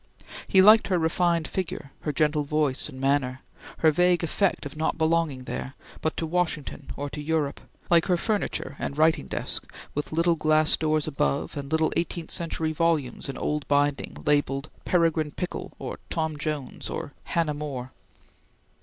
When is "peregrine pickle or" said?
14.85-15.99